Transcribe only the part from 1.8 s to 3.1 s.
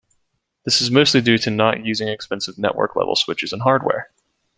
using expensive Network